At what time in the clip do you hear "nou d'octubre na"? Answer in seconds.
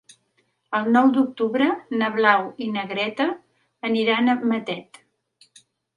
0.93-2.09